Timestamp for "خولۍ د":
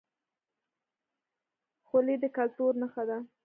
1.87-2.25